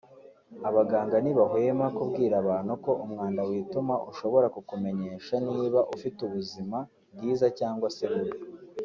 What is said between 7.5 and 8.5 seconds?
cyangwa se bubi